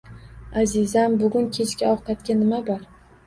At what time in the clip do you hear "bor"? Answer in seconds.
2.71-2.89